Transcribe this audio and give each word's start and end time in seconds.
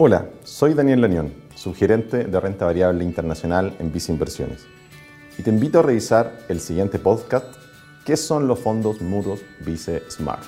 Hola, 0.00 0.28
soy 0.44 0.74
Daniel 0.74 1.00
Lanión, 1.00 1.32
subgerente 1.56 2.22
de 2.22 2.38
renta 2.38 2.66
variable 2.66 3.02
internacional 3.02 3.74
en 3.80 3.92
Vice 3.92 4.12
Inversiones. 4.12 4.64
Y 5.36 5.42
te 5.42 5.50
invito 5.50 5.80
a 5.80 5.82
revisar 5.82 6.38
el 6.48 6.60
siguiente 6.60 7.00
podcast, 7.00 7.46
¿Qué 8.04 8.16
son 8.16 8.46
los 8.46 8.60
fondos 8.60 9.00
mutuos 9.00 9.40
Vice 9.58 10.04
Smart? 10.08 10.44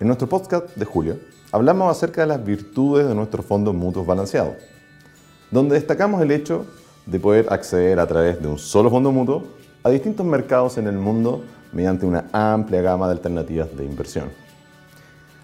En 0.00 0.08
nuestro 0.08 0.28
podcast 0.28 0.74
de 0.74 0.84
julio 0.84 1.20
hablamos 1.52 1.96
acerca 1.96 2.22
de 2.22 2.26
las 2.26 2.44
virtudes 2.44 3.06
de 3.06 3.14
nuestros 3.14 3.46
fondos 3.46 3.72
mutuos 3.72 4.04
balanceados, 4.04 4.56
donde 5.52 5.76
destacamos 5.76 6.20
el 6.22 6.32
hecho 6.32 6.66
de 7.06 7.20
poder 7.20 7.52
acceder 7.52 8.00
a 8.00 8.08
través 8.08 8.42
de 8.42 8.48
un 8.48 8.58
solo 8.58 8.90
fondo 8.90 9.12
mutuo 9.12 9.44
a 9.84 9.90
distintos 9.90 10.26
mercados 10.26 10.76
en 10.76 10.88
el 10.88 10.98
mundo 10.98 11.44
mediante 11.72 12.06
una 12.06 12.24
amplia 12.32 12.82
gama 12.82 13.06
de 13.06 13.12
alternativas 13.12 13.76
de 13.76 13.84
inversión. 13.84 14.30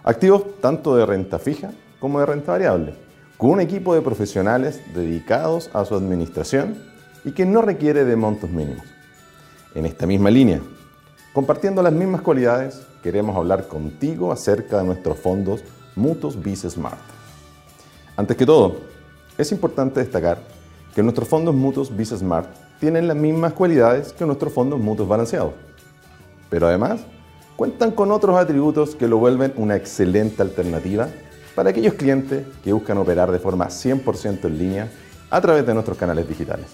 Activos 0.02 0.60
tanto 0.60 0.96
de 0.96 1.06
renta 1.06 1.38
fija 1.38 1.72
como 1.98 2.20
de 2.20 2.26
renta 2.26 2.52
variable, 2.52 2.94
con 3.36 3.50
un 3.50 3.60
equipo 3.60 3.94
de 3.94 4.02
profesionales 4.02 4.80
dedicados 4.94 5.70
a 5.72 5.84
su 5.84 5.94
administración 5.94 6.76
y 7.24 7.32
que 7.32 7.44
no 7.44 7.62
requiere 7.62 8.04
de 8.04 8.16
montos 8.16 8.50
mínimos. 8.50 8.84
En 9.74 9.84
esta 9.84 10.06
misma 10.06 10.30
línea, 10.30 10.60
compartiendo 11.32 11.82
las 11.82 11.92
mismas 11.92 12.20
cualidades, 12.20 12.86
queremos 13.02 13.36
hablar 13.36 13.66
contigo 13.66 14.32
acerca 14.32 14.78
de 14.78 14.84
nuestros 14.84 15.18
fondos 15.18 15.62
Mutuos 15.96 16.40
Vice 16.40 16.70
Smart. 16.70 16.98
Antes 18.16 18.36
que 18.36 18.46
todo, 18.46 18.76
es 19.36 19.52
importante 19.52 20.00
destacar 20.00 20.38
que 20.94 21.02
nuestros 21.02 21.28
fondos 21.28 21.54
mutuos 21.54 21.94
Vice 21.94 22.16
Smart 22.16 22.48
tienen 22.80 23.06
las 23.08 23.16
mismas 23.16 23.52
cualidades 23.52 24.12
que 24.12 24.24
nuestros 24.24 24.52
fondos 24.52 24.80
mutuos 24.80 25.08
balanceados 25.08 25.52
pero 26.50 26.68
además 26.68 27.00
cuentan 27.56 27.90
con 27.90 28.12
otros 28.12 28.36
atributos 28.36 28.94
que 28.94 29.08
lo 29.08 29.18
vuelven 29.18 29.52
una 29.56 29.76
excelente 29.76 30.42
alternativa 30.42 31.08
para 31.54 31.70
aquellos 31.70 31.94
clientes 31.94 32.46
que 32.62 32.72
buscan 32.72 32.98
operar 32.98 33.32
de 33.32 33.38
forma 33.38 33.66
100% 33.68 34.44
en 34.44 34.58
línea 34.58 34.92
a 35.30 35.40
través 35.40 35.66
de 35.66 35.74
nuestros 35.74 35.96
canales 35.96 36.28
digitales. 36.28 36.66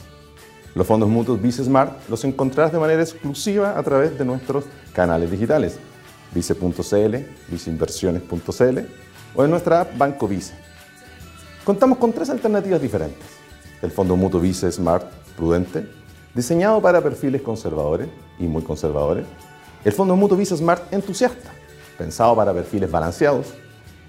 Los 0.74 0.86
fondos 0.86 1.08
mutuos 1.08 1.40
Vice 1.40 1.64
Smart 1.64 2.08
los 2.08 2.24
encontrarás 2.24 2.72
de 2.72 2.78
manera 2.78 3.02
exclusiva 3.02 3.78
a 3.78 3.82
través 3.82 4.18
de 4.18 4.24
nuestros 4.24 4.64
canales 4.92 5.30
digitales, 5.30 5.78
vice.cl, 6.34 7.16
viceinversiones.cl 7.48 8.78
o 9.34 9.44
en 9.44 9.50
nuestra 9.50 9.82
app 9.82 9.96
Banco 9.96 10.26
Vice. 10.26 10.54
Contamos 11.64 11.98
con 11.98 12.12
tres 12.12 12.30
alternativas 12.30 12.80
diferentes. 12.80 13.24
El 13.82 13.90
fondo 13.90 14.16
mutuo 14.16 14.40
Vice 14.40 14.70
Smart 14.72 15.04
Prudente, 15.36 15.86
diseñado 16.34 16.80
para 16.80 17.00
perfiles 17.00 17.42
conservadores 17.42 18.08
y 18.38 18.44
muy 18.44 18.62
conservadores, 18.62 19.26
el 19.84 19.92
fondo 19.92 20.14
mutuo 20.14 20.36
Visa 20.36 20.56
Smart 20.56 20.92
Entusiasta, 20.92 21.50
pensado 21.98 22.36
para 22.36 22.54
perfiles 22.54 22.90
balanceados. 22.90 23.48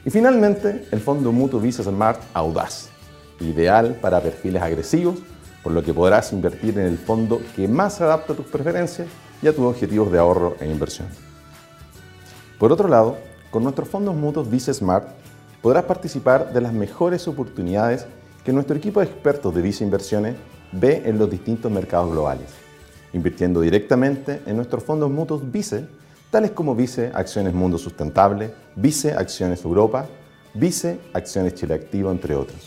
Y 0.06 0.10
finalmente, 0.10 0.88
el 0.92 1.00
fondo 1.00 1.32
mutuo 1.32 1.60
Visa 1.60 1.84
Smart 1.84 2.22
Audaz, 2.34 2.90
ideal 3.40 3.98
para 4.00 4.22
perfiles 4.22 4.62
agresivos, 4.62 5.16
por 5.64 5.72
lo 5.72 5.82
que 5.82 5.94
podrás 5.94 6.32
invertir 6.34 6.78
en 6.78 6.86
el 6.86 6.98
fondo 6.98 7.42
que 7.56 7.68
más 7.68 8.02
adapta 8.02 8.34
a 8.34 8.36
tus 8.36 8.46
preferencias 8.46 9.08
y 9.42 9.48
a 9.48 9.54
tus 9.54 9.66
objetivos 9.66 10.12
de 10.12 10.20
ahorro 10.20 10.56
e 10.60 10.70
inversión. 10.70 11.08
Por 12.60 12.72
otro 12.72 12.88
lado, 12.88 13.18
con 13.50 13.64
nuestros 13.64 13.88
fondos 13.88 14.16
mutuos 14.16 14.50
Visa 14.50 14.74
Smart 14.74 15.08
podrás 15.62 15.86
participar 15.86 16.54
de 16.54 16.62
las 16.62 16.74
mejores 16.74 17.28
oportunidades 17.28 18.06
que 18.44 18.54
nuestro 18.54 18.76
equipo 18.76 19.00
de 19.00 19.08
expertos 19.08 19.56
de 19.56 19.62
Visa 19.62 19.84
Inversiones 19.84 20.36
ve 20.72 21.02
en 21.06 21.18
los 21.18 21.32
distintos 21.32 21.72
mercados 21.72 22.12
globales 22.12 22.63
invirtiendo 23.14 23.62
directamente 23.62 24.42
en 24.46 24.56
nuestros 24.56 24.84
fondos 24.84 25.10
mutuos 25.10 25.50
Vice, 25.52 25.86
tales 26.32 26.52
como 26.52 26.76
Vice 26.76 27.12
Acciones 27.14 27.54
Mundo 27.54 27.78
Sustentable, 27.78 28.54
Vice 28.76 29.14
Acciones 29.14 29.64
Europa, 29.64 30.08
Vice 30.54 31.00
Acciones 31.14 31.56
Chile 31.56 31.76
Activo, 31.76 32.12
entre 32.12 32.36
otros. 32.36 32.60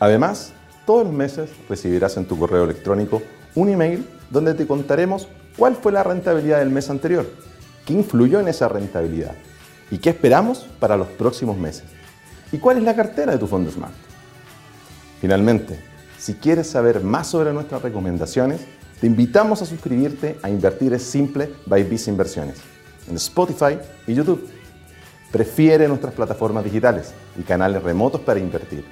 Además, 0.00 0.52
todos 0.86 1.04
los 1.04 1.12
meses 1.12 1.50
recibirás 1.68 2.16
en 2.16 2.26
tu 2.26 2.38
correo 2.38 2.64
electrónico 2.64 3.22
un 3.54 3.68
email 3.68 4.06
donde 4.30 4.54
te 4.54 4.66
contaremos 4.66 5.28
cuál 5.56 5.76
fue 5.76 5.92
la 5.92 6.02
rentabilidad 6.02 6.58
del 6.58 6.70
mes 6.70 6.90
anterior, 6.90 7.26
qué 7.84 7.92
influyó 7.92 8.40
en 8.40 8.48
esa 8.48 8.68
rentabilidad 8.68 9.32
y 9.90 9.98
qué 9.98 10.10
esperamos 10.10 10.66
para 10.80 10.96
los 10.96 11.08
próximos 11.08 11.56
meses 11.56 11.84
y 12.52 12.58
cuál 12.58 12.78
es 12.78 12.84
la 12.84 12.94
cartera 12.94 13.32
de 13.32 13.38
tu 13.38 13.46
fondo 13.46 13.70
Smart. 13.70 13.92
Finalmente, 15.20 15.78
si 16.18 16.34
quieres 16.34 16.68
saber 16.68 17.02
más 17.02 17.28
sobre 17.28 17.52
nuestras 17.52 17.82
recomendaciones, 17.82 18.60
te 19.00 19.06
invitamos 19.06 19.60
a 19.60 19.66
suscribirte 19.66 20.38
a 20.42 20.48
Invertir 20.48 20.94
es 20.94 21.02
Simple 21.02 21.50
by 21.66 21.82
Visa 21.84 22.10
Inversiones 22.10 22.58
en 23.08 23.16
Spotify 23.16 23.78
y 24.06 24.14
YouTube. 24.14 24.48
Prefiere 25.30 25.88
nuestras 25.88 26.14
plataformas 26.14 26.64
digitales 26.64 27.12
y 27.38 27.42
canales 27.42 27.82
remotos 27.82 28.20
para 28.20 28.40
invertir. 28.40 28.84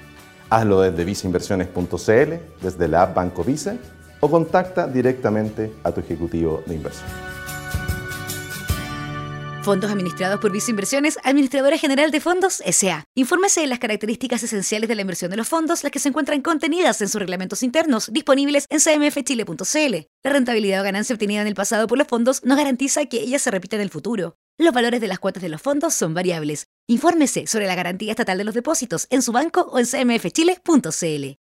Hazlo 0.50 0.80
desde 0.80 1.04
viceinversiones.cl, 1.04 2.34
desde 2.60 2.88
la 2.88 3.02
app 3.02 3.14
Banco 3.14 3.44
Vice 3.44 3.78
o 4.20 4.30
contacta 4.30 4.86
directamente 4.86 5.72
a 5.82 5.92
tu 5.92 6.00
ejecutivo 6.00 6.62
de 6.66 6.74
inversión. 6.74 7.08
Fondos 9.62 9.92
administrados 9.92 10.40
por 10.40 10.50
Visa 10.50 10.72
Inversiones, 10.72 11.20
Administradora 11.22 11.78
General 11.78 12.10
de 12.10 12.20
Fondos 12.20 12.60
S.A. 12.64 13.04
Infórmese 13.14 13.60
de 13.60 13.68
las 13.68 13.78
características 13.78 14.42
esenciales 14.42 14.88
de 14.88 14.96
la 14.96 15.02
inversión 15.02 15.30
de 15.30 15.36
los 15.36 15.48
fondos, 15.48 15.84
las 15.84 15.92
que 15.92 16.00
se 16.00 16.08
encuentran 16.08 16.42
contenidas 16.42 17.00
en 17.00 17.08
sus 17.08 17.20
reglamentos 17.20 17.62
internos, 17.62 18.12
disponibles 18.12 18.66
en 18.70 18.80
cmfchile.cl. 18.80 19.96
La 20.24 20.32
rentabilidad 20.32 20.80
o 20.80 20.84
ganancia 20.84 21.14
obtenida 21.14 21.42
en 21.42 21.46
el 21.46 21.54
pasado 21.54 21.86
por 21.86 21.96
los 21.96 22.08
fondos 22.08 22.44
no 22.44 22.56
garantiza 22.56 23.06
que 23.06 23.20
ella 23.20 23.38
se 23.38 23.52
repita 23.52 23.76
en 23.76 23.82
el 23.82 23.90
futuro. 23.90 24.36
Los 24.58 24.74
valores 24.74 25.00
de 25.00 25.06
las 25.06 25.20
cuotas 25.20 25.42
de 25.42 25.48
los 25.48 25.62
fondos 25.62 25.94
son 25.94 26.12
variables. 26.12 26.66
Infórmese 26.88 27.46
sobre 27.46 27.66
la 27.68 27.76
garantía 27.76 28.10
estatal 28.10 28.38
de 28.38 28.44
los 28.44 28.54
depósitos 28.54 29.06
en 29.10 29.22
su 29.22 29.30
banco 29.30 29.62
o 29.70 29.78
en 29.78 29.86
cmfchile.cl. 29.86 31.41